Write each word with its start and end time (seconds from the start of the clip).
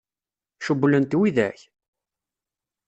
Cewwlen-t 0.65 1.13
widak? 1.19 1.59